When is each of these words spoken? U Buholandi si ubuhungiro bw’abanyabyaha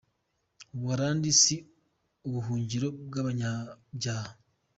U 0.73 0.75
Buholandi 0.79 1.29
si 1.41 1.55
ubuhungiro 2.27 2.87
bw’abanyabyaha 3.07 4.31